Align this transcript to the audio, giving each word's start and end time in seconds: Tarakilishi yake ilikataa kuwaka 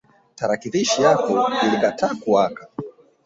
Tarakilishi 0.35 1.01
yake 1.01 1.33
ilikataa 1.67 2.15
kuwaka 2.15 2.67